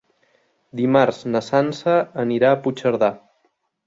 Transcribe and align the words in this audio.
Dimarts 0.77 1.19
na 1.33 1.41
Sança 1.47 1.97
anirà 2.23 2.49
a 2.55 2.59
Puigcerdà. 2.65 3.11